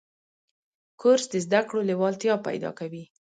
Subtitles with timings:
[1.01, 3.03] کورس د زده کړو لیوالتیا پیدا کوي.